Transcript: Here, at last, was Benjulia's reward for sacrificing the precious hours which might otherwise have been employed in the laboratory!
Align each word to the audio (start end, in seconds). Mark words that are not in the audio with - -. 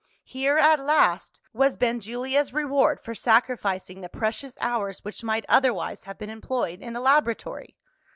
Here, 0.25 0.57
at 0.57 0.79
last, 0.79 1.41
was 1.53 1.77
Benjulia's 1.77 2.51
reward 2.53 2.99
for 3.03 3.13
sacrificing 3.13 4.01
the 4.01 4.09
precious 4.09 4.57
hours 4.59 5.05
which 5.05 5.23
might 5.23 5.45
otherwise 5.47 6.05
have 6.05 6.17
been 6.17 6.31
employed 6.31 6.81
in 6.81 6.93
the 6.93 6.99
laboratory! 7.01 7.75